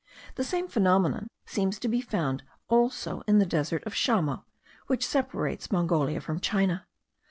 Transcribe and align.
The 0.33 0.43
same 0.43 0.67
phenomenon 0.67 1.29
seems 1.45 1.77
to 1.77 1.87
be 1.87 2.01
found 2.01 2.41
also 2.69 3.21
in 3.27 3.37
the 3.37 3.45
desert 3.45 3.83
of 3.85 3.93
Shamo, 3.93 4.45
which 4.87 5.05
separates 5.05 5.71
Mongolia 5.71 6.19
from 6.19 6.39
China. 6.39 6.87